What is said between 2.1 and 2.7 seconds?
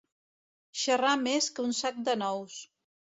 nous.